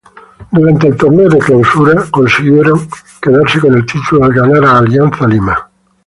Durante 0.51 0.87
el 0.87 0.97
Torneo 0.97 1.29
Clausura, 1.37 2.05
consiguieron 2.09 2.87
quedarse 3.21 3.59
con 3.59 3.75
el 3.75 3.85
título 3.85 4.25
al 4.25 4.33
ganar 4.33 4.65
a 4.65 4.79
Alianza 4.79 5.27
Lima. 5.27 5.69